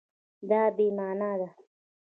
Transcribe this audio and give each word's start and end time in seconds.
دا 0.49 0.61
بې 0.75 0.87
مانا 0.97 1.31
ده 1.39 1.49